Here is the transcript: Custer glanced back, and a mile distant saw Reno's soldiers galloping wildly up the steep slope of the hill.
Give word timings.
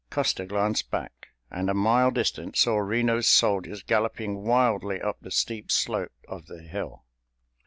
Custer 0.09 0.47
glanced 0.47 0.89
back, 0.89 1.27
and 1.51 1.69
a 1.69 1.75
mile 1.75 2.09
distant 2.09 2.57
saw 2.57 2.79
Reno's 2.79 3.27
soldiers 3.27 3.83
galloping 3.83 4.41
wildly 4.41 4.99
up 4.99 5.17
the 5.21 5.29
steep 5.29 5.71
slope 5.71 6.25
of 6.27 6.47
the 6.47 6.63
hill. 6.63 7.03